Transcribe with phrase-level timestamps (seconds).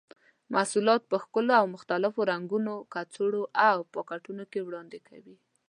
[0.53, 5.35] محصولات په ښکلو او مختلفو رنګه کڅوړو او پاکټونو کې وړاندې کوي.